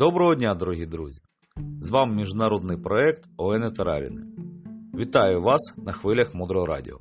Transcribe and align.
Доброго 0.00 0.34
дня, 0.34 0.54
дорогі 0.54 0.86
друзі! 0.86 1.20
З 1.80 1.90
вами 1.90 2.14
міжнародний 2.14 2.76
проект 2.76 3.22
Олени 3.36 3.70
Тараріни. 3.70 4.22
Вітаю 4.98 5.42
вас 5.42 5.74
на 5.76 5.92
хвилях 5.92 6.34
Мудрого 6.34 6.66
Радіо. 6.66 6.98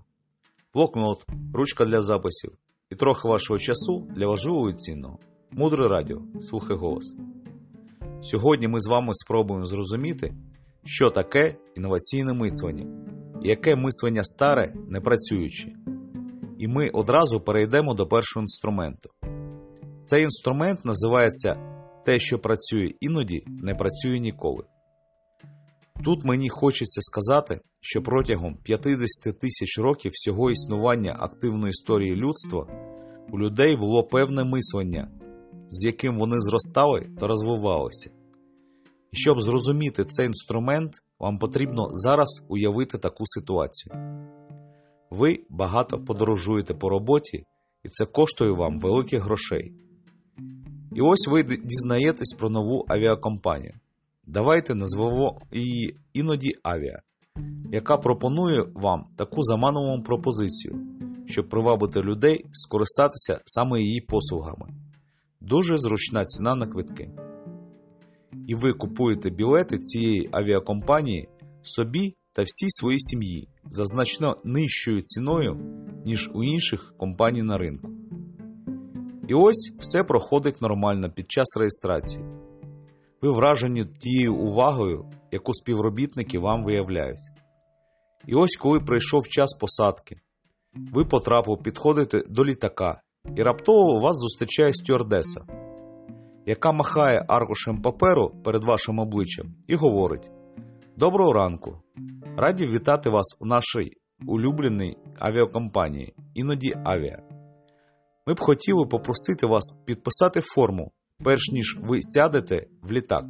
Блокнот, 0.73 1.25
ручка 1.53 1.85
для 1.85 2.01
записів 2.01 2.51
і 2.89 2.95
трохи 2.95 3.27
вашого 3.27 3.59
часу 3.59 4.07
для 4.15 4.27
важливого 4.27 4.69
і 4.69 4.73
цінного. 4.73 5.19
Мудре 5.51 5.87
Радіо. 5.87 6.21
Слухай 6.39 6.77
голос. 6.77 7.15
Сьогодні 8.21 8.67
ми 8.67 8.79
з 8.79 8.87
вами 8.87 9.13
спробуємо 9.13 9.65
зрозуміти, 9.65 10.33
що 10.83 11.09
таке 11.09 11.55
інноваційне 11.75 12.33
мислення, 12.33 12.85
і 13.43 13.47
яке 13.47 13.75
мислення 13.75 14.23
старе, 14.23 14.73
не 14.87 15.01
працююче. 15.01 15.73
І 16.57 16.67
ми 16.67 16.89
одразу 16.93 17.39
перейдемо 17.39 17.93
до 17.93 18.07
першого 18.07 18.43
інструменту. 18.43 19.09
Цей 19.99 20.23
інструмент 20.23 20.85
називається 20.85 21.78
те, 22.09 22.19
що 22.19 22.39
працює 22.39 22.91
іноді, 22.99 23.43
не 23.47 23.75
працює 23.75 24.19
ніколи. 24.19 24.63
Тут 26.03 26.25
мені 26.25 26.49
хочеться 26.49 27.01
сказати, 27.01 27.61
що 27.81 28.01
протягом 28.01 28.57
50 28.63 29.39
тисяч 29.39 29.79
років 29.79 30.11
всього 30.15 30.51
існування 30.51 31.15
активної 31.19 31.69
історії 31.69 32.15
людства 32.15 32.67
у 33.31 33.39
людей 33.39 33.77
було 33.77 34.03
певне 34.03 34.43
мислення, 34.43 35.11
з 35.69 35.85
яким 35.85 36.17
вони 36.17 36.39
зростали 36.39 37.09
та 37.19 37.27
розвивалися. 37.27 38.09
І 39.11 39.17
щоб 39.17 39.41
зрозуміти 39.41 40.05
цей 40.05 40.25
інструмент, 40.25 40.91
вам 41.19 41.37
потрібно 41.37 41.87
зараз 41.91 42.43
уявити 42.47 42.97
таку 42.97 43.23
ситуацію. 43.25 43.95
Ви 45.11 45.39
багато 45.49 45.99
подорожуєте 45.99 46.73
по 46.73 46.89
роботі, 46.89 47.37
і 47.83 47.87
це 47.89 48.05
коштує 48.05 48.51
вам 48.51 48.79
великих 48.79 49.23
грошей. 49.23 49.73
І 50.95 51.01
ось 51.01 51.27
ви 51.27 51.43
дізнаєтесь 51.43 52.35
про 52.39 52.49
нову 52.49 52.85
авіакомпанію. 52.87 53.73
Давайте 54.27 54.75
назвемо 54.75 55.41
її 55.51 55.95
іноді 56.13 56.51
Авіа, 56.63 56.99
яка 57.71 57.97
пропонує 57.97 58.65
вам 58.73 59.05
таку 59.15 59.43
заманливу 59.43 60.03
пропозицію, 60.03 60.79
щоб 61.25 61.49
привабити 61.49 62.01
людей 62.01 62.45
скористатися 62.51 63.41
саме 63.45 63.81
її 63.81 64.01
послугами. 64.01 64.69
Дуже 65.41 65.77
зручна 65.77 66.25
ціна 66.25 66.55
на 66.55 66.67
квитки. 66.67 67.11
І 68.47 68.55
ви 68.55 68.73
купуєте 68.73 69.29
білети 69.29 69.77
цієї 69.77 70.29
авіакомпанії 70.31 71.29
собі 71.61 72.15
та 72.33 72.41
всій 72.41 72.69
своїй 72.69 72.99
сім'ї 72.99 73.47
за 73.71 73.85
значно 73.85 74.37
нижчою 74.43 75.01
ціною, 75.01 75.57
ніж 76.05 76.31
у 76.33 76.43
інших 76.43 76.93
компаній 76.97 77.43
на 77.43 77.57
ринку. 77.57 77.88
І 79.29 79.33
ось 79.33 79.73
все 79.79 80.03
проходить 80.03 80.61
нормально 80.61 81.09
під 81.09 81.31
час 81.31 81.57
реєстрації. 81.57 82.25
Ви 83.21 83.31
вражені 83.31 83.85
тією 83.85 84.35
увагою, 84.35 85.05
яку 85.31 85.53
співробітники 85.53 86.39
вам 86.39 86.63
виявляють. 86.63 87.31
І 88.25 88.35
ось 88.35 88.55
коли 88.55 88.79
прийшов 88.79 89.27
час 89.27 89.57
посадки, 89.59 90.19
ви 90.93 91.05
потрапили 91.05 91.57
підходите 91.63 92.23
до 92.29 92.45
літака, 92.45 93.01
і 93.35 93.43
раптово 93.43 93.99
вас 93.99 94.17
зустрічає 94.17 94.73
стюардеса, 94.73 95.41
яка 96.45 96.71
махає 96.71 97.25
аркушем 97.27 97.81
паперу 97.81 98.31
перед 98.43 98.63
вашим 98.63 98.99
обличчям 98.99 99.55
і 99.67 99.75
говорить: 99.75 100.31
Доброго 100.97 101.33
ранку! 101.33 101.77
Раді 102.37 102.67
вітати 102.67 103.09
вас 103.09 103.37
у 103.39 103.45
нашій 103.45 103.91
улюбленій 104.27 104.97
авіакомпанії, 105.19 106.13
іноді 106.33 106.73
авіа. 106.83 107.28
Ми 108.29 108.35
б 108.35 108.39
хотіли 108.39 108.85
попросити 108.85 109.45
вас 109.45 109.77
підписати 109.85 110.41
форму, 110.41 110.91
перш 111.23 111.49
ніж 111.51 111.77
ви 111.81 111.99
сядете 112.01 112.67
в 112.81 112.91
літак. 112.91 113.25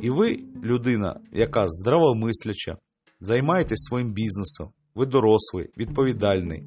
І 0.00 0.10
ви, 0.10 0.36
людина, 0.64 1.20
яка 1.32 1.64
здравомисляча, 1.68 2.76
займаєтесь 3.20 3.78
своїм 3.78 4.12
бізнесом, 4.12 4.68
ви 4.94 5.06
дорослий, 5.06 5.70
відповідальний, 5.76 6.66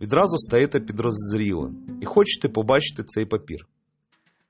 відразу 0.00 0.36
стаєте 0.36 0.80
підроззрілим 0.80 1.98
і 2.02 2.04
хочете 2.04 2.48
побачити 2.48 3.02
цей 3.02 3.26
папір. 3.26 3.68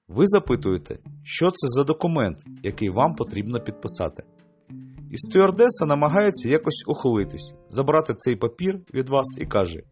Ви 0.09 0.27
запитуєте, 0.27 0.99
що 1.23 1.51
це 1.51 1.69
за 1.69 1.85
документ, 1.85 2.39
який 2.63 2.91
вам 2.91 3.15
потрібно 3.15 3.61
підписати. 3.61 4.23
І 5.11 5.17
стюардеса 5.17 5.87
намагається 5.87 6.49
якось 6.49 6.85
ухилитись, 6.87 7.55
забрати 7.69 8.15
цей 8.19 8.37
папір 8.37 8.81
від 8.95 9.09
вас 9.09 9.37
і 9.41 9.47
каже: 9.47 9.83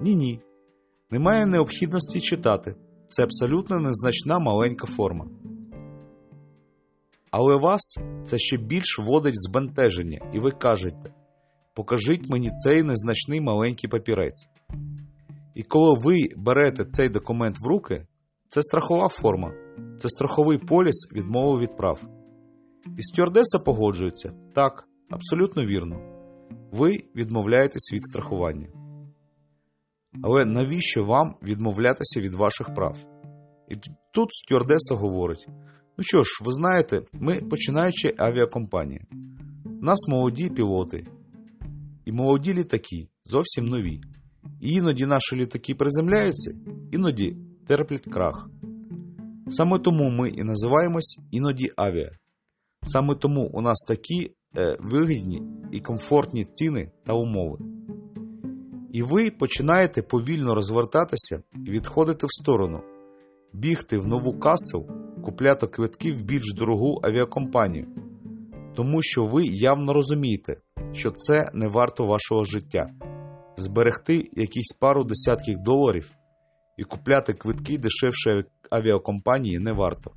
Ні-ні. 0.00 0.40
Немає 1.12 1.46
необхідності 1.46 2.20
читати. 2.20 2.74
Це 3.06 3.22
абсолютно 3.22 3.78
незначна 3.78 4.38
маленька 4.38 4.86
форма. 4.86 5.26
Але 7.30 7.56
вас 7.56 7.98
це 8.24 8.38
ще 8.38 8.56
більш 8.56 8.98
вводить 8.98 9.34
в 9.34 9.48
збентеження, 9.48 10.30
і 10.34 10.38
ви 10.38 10.50
кажете: 10.50 11.14
покажіть 11.74 12.30
мені 12.30 12.50
цей 12.50 12.82
незначний 12.82 13.40
маленький 13.40 13.90
папірець. 13.90 14.48
І 15.54 15.62
коли 15.62 16.00
ви 16.04 16.18
берете 16.36 16.84
цей 16.84 17.08
документ 17.08 17.56
в 17.60 17.66
руки, 17.66 18.06
це 18.48 18.62
страхова 18.62 19.08
форма, 19.08 19.52
це 19.98 20.08
страховий 20.08 20.58
поліс 20.58 21.08
відмови 21.12 21.60
від 21.60 21.76
прав. 21.76 22.04
І 22.98 23.02
стюардеса 23.02 23.58
погоджується 23.58 24.32
так, 24.54 24.88
абсолютно 25.10 25.64
вірно. 25.64 25.96
Ви 26.72 26.90
відмовляєтесь 27.16 27.90
від 27.92 28.04
страхування. 28.06 28.81
Але 30.22 30.44
навіщо 30.44 31.04
вам 31.04 31.34
відмовлятися 31.42 32.20
від 32.20 32.34
ваших 32.34 32.74
прав? 32.74 32.96
І 33.68 33.74
тут 34.12 34.28
стюардеса 34.32 34.94
говорить: 34.94 35.46
ну 35.98 36.04
що 36.04 36.22
ж, 36.22 36.42
ви 36.44 36.52
знаєте, 36.52 37.02
ми 37.12 37.40
починаючи 37.40 38.14
авіакомпанія. 38.18 39.00
Нас 39.64 40.08
молоді 40.08 40.50
пілоти 40.50 41.06
і 42.04 42.12
молоді 42.12 42.54
літаки, 42.54 43.08
зовсім 43.24 43.64
нові. 43.64 44.00
І 44.60 44.70
іноді 44.70 45.06
наші 45.06 45.36
літаки 45.36 45.74
приземляються, 45.74 46.54
іноді 46.92 47.36
терплять 47.66 48.04
крах. 48.12 48.48
Саме 49.48 49.78
тому 49.78 50.10
ми 50.10 50.30
і 50.30 50.42
називаємось 50.42 51.20
іноді 51.30 51.70
авіа. 51.76 52.10
Саме 52.82 53.14
тому 53.14 53.50
у 53.52 53.60
нас 53.60 53.84
такі 53.88 54.34
е, 54.56 54.76
вигідні 54.80 55.42
і 55.72 55.80
комфортні 55.80 56.44
ціни 56.44 56.90
та 57.04 57.12
умови. 57.12 57.58
І 58.92 59.02
ви 59.02 59.30
починаєте 59.30 60.02
повільно 60.02 60.54
розвертатися 60.54 61.42
і 61.66 61.70
відходити 61.70 62.26
в 62.26 62.32
сторону, 62.32 62.80
бігти 63.52 63.98
в 63.98 64.06
нову 64.06 64.38
касу, 64.38 64.86
купляти 65.24 65.66
квитки 65.66 66.12
в 66.12 66.22
більш 66.22 66.54
дорогу 66.54 67.00
авіакомпанію, 67.02 67.86
тому 68.74 69.02
що 69.02 69.24
ви 69.24 69.46
явно 69.46 69.92
розумієте, 69.92 70.56
що 70.92 71.10
це 71.10 71.50
не 71.54 71.68
варто 71.68 72.06
вашого 72.06 72.44
життя, 72.44 72.90
зберегти 73.56 74.30
якісь 74.32 74.78
пару 74.80 75.04
десятків 75.04 75.58
доларів 75.58 76.12
і 76.76 76.84
купляти 76.84 77.32
квитки 77.32 77.78
дешевшої 77.78 78.44
авіакомпанії 78.70 79.58
не 79.58 79.72
варто. 79.72 80.10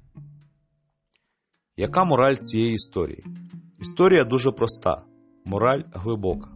Яка 1.77 2.03
мораль 2.03 2.35
цієї 2.35 2.73
історії? 2.73 3.25
Історія 3.79 4.23
дуже 4.23 4.51
проста, 4.51 5.03
мораль 5.45 5.81
глибока. 5.93 6.54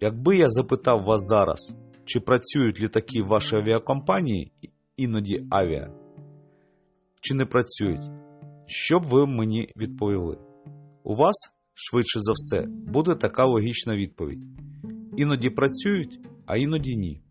Якби 0.00 0.36
я 0.36 0.48
запитав 0.48 1.04
вас 1.04 1.20
зараз, 1.20 1.76
чи 2.04 2.20
працюють 2.20 2.80
літаки 2.80 3.22
в 3.22 3.26
вашій 3.26 3.56
авіакомпанії, 3.56 4.52
іноді 4.96 5.38
авіа, 5.50 5.90
чи 7.20 7.34
не 7.34 7.46
працюють, 7.46 8.10
що 8.66 9.00
б 9.00 9.04
ви 9.04 9.26
мені 9.26 9.68
відповіли? 9.76 10.38
У 11.04 11.14
вас, 11.14 11.36
швидше 11.74 12.20
за 12.20 12.32
все, 12.32 12.66
буде 12.68 13.14
така 13.14 13.44
логічна 13.46 13.96
відповідь: 13.96 14.44
іноді 15.16 15.50
працюють, 15.50 16.20
а 16.46 16.56
іноді 16.56 16.96
ні. 16.96 17.22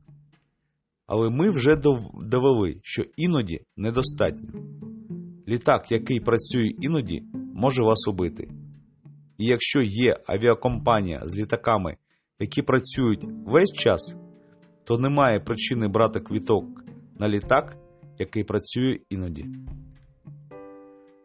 Але 1.08 1.30
ми 1.30 1.50
вже 1.50 1.76
довели, 2.22 2.80
що 2.84 3.04
іноді 3.18 3.62
недостатньо. 3.78 4.50
Літак, 5.48 5.92
який 5.92 6.20
працює 6.20 6.72
іноді, 6.82 7.24
може 7.34 7.84
вас 7.84 8.08
убити. 8.08 8.50
І 9.38 9.46
якщо 9.46 9.82
є 9.82 10.14
авіакомпанія 10.28 11.22
з 11.24 11.36
літаками, 11.36 11.98
які 12.40 12.62
працюють 12.62 13.28
весь 13.46 13.74
час, 13.74 14.16
то 14.84 14.98
немає 14.98 15.40
причини 15.40 15.88
брати 15.88 16.20
квіток 16.20 16.66
на 17.20 17.28
літак, 17.28 17.78
який 18.18 18.44
працює 18.44 19.00
іноді. 19.10 19.46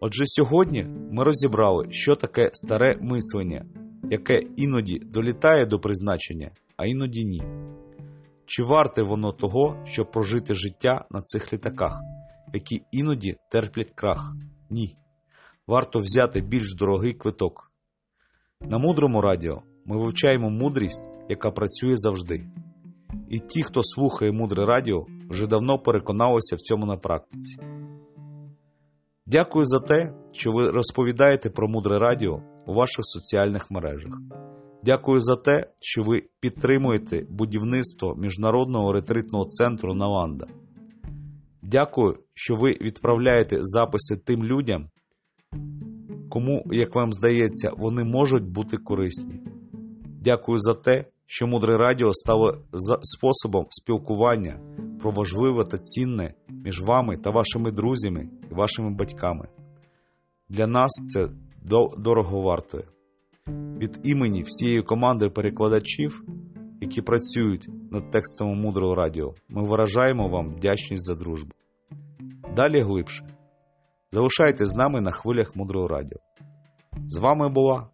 Отже, 0.00 0.24
сьогодні 0.26 0.86
ми 1.10 1.24
розібрали, 1.24 1.86
що 1.90 2.16
таке 2.16 2.50
старе 2.52 2.98
мислення, 3.00 3.66
яке 4.10 4.42
іноді 4.56 4.98
долітає 4.98 5.66
до 5.66 5.80
призначення, 5.80 6.50
а 6.76 6.86
іноді 6.86 7.24
ні. 7.24 7.42
Чи 8.46 8.62
варте 8.62 9.02
воно 9.02 9.32
того, 9.32 9.82
щоб 9.84 10.10
прожити 10.10 10.54
життя 10.54 11.04
на 11.10 11.22
цих 11.22 11.52
літаках, 11.52 12.00
які 12.54 12.82
іноді 12.92 13.36
терплять 13.50 13.92
крах? 13.94 14.32
Ні. 14.70 14.96
Варто 15.66 15.98
взяти 15.98 16.40
більш 16.40 16.74
дорогий 16.74 17.14
квиток. 17.14 17.72
На 18.60 18.78
мудрому 18.78 19.20
радіо 19.20 19.62
ми 19.86 19.98
вивчаємо 19.98 20.50
мудрість, 20.50 21.08
яка 21.28 21.50
працює 21.50 21.96
завжди. 21.96 22.46
І 23.28 23.38
ті, 23.38 23.62
хто 23.62 23.80
слухає 23.82 24.32
мудре 24.32 24.66
радіо, 24.66 25.06
вже 25.30 25.46
давно 25.46 25.78
переконалися 25.78 26.56
в 26.56 26.58
цьому 26.58 26.86
на 26.86 26.96
практиці. 26.96 27.58
Дякую 29.26 29.64
за 29.64 29.80
те, 29.80 30.14
що 30.32 30.52
ви 30.52 30.70
розповідаєте 30.70 31.50
про 31.50 31.68
мудре 31.68 31.98
радіо 31.98 32.42
у 32.66 32.74
ваших 32.74 33.00
соціальних 33.04 33.70
мережах. 33.70 34.12
Дякую 34.84 35.20
за 35.20 35.36
те, 35.36 35.70
що 35.80 36.02
ви 36.02 36.22
підтримуєте 36.40 37.26
будівництво 37.30 38.14
міжнародного 38.14 38.92
ретритного 38.92 39.44
центру 39.44 39.94
Наванда. 39.94 40.46
Дякую, 41.62 42.18
що 42.34 42.56
ви 42.56 42.70
відправляєте 42.80 43.58
записи 43.60 44.16
тим 44.16 44.44
людям, 44.44 44.88
кому, 46.30 46.64
як 46.70 46.94
вам 46.94 47.12
здається, 47.12 47.70
вони 47.78 48.04
можуть 48.04 48.44
бути 48.44 48.76
корисні. 48.76 49.40
Дякую 50.24 50.58
за 50.58 50.74
те, 50.74 51.04
що 51.26 51.46
мудре 51.46 51.76
радіо 51.76 52.14
стало 52.14 52.58
способом 53.02 53.66
спілкування 53.70 54.60
про 55.00 55.10
важливе 55.10 55.64
та 55.64 55.78
цінне 55.78 56.34
між 56.48 56.82
вами 56.82 57.16
та 57.16 57.30
вашими 57.30 57.70
друзями 57.70 58.28
і 58.50 58.54
вашими 58.54 58.94
батьками. 58.94 59.48
Для 60.48 60.66
нас 60.66 60.90
це 60.90 61.28
дорого 61.98 62.40
вартує. 62.40 62.84
Від 63.78 64.00
імені 64.02 64.42
всієї 64.42 64.82
команди 64.82 65.30
перекладачів, 65.30 66.24
які 66.80 67.02
працюють 67.02 67.68
над 67.90 68.10
текстом 68.10 68.60
мудрого 68.60 68.94
радіо, 68.94 69.34
ми 69.48 69.62
виражаємо 69.62 70.28
вам 70.28 70.50
вдячність 70.50 71.04
за 71.04 71.14
дружбу. 71.14 71.50
Далі 72.56 72.82
глибше. 72.82 73.26
Залишайтесь 74.12 74.68
з 74.68 74.76
нами 74.76 75.00
на 75.00 75.10
хвилях 75.10 75.56
мудрого 75.56 75.88
радіо. 75.88 76.18
З 77.06 77.18
вами 77.18 77.48
була 77.48 77.88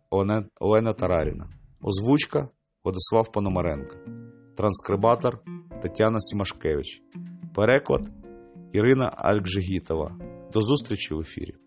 Олена 0.60 0.92
Тараріна, 0.92 1.48
озвучка 1.82 2.48
Владислав 2.84 3.32
Пономаренко, 3.32 3.96
транскрибатор 4.56 5.42
Тетяна 5.82 6.20
Сімашкевич, 6.20 7.02
переклад 7.54 8.12
Ірина 8.72 9.12
Алькжигітова. 9.16 10.18
До 10.52 10.62
зустрічі 10.62 11.14
в 11.14 11.20
ефірі. 11.20 11.59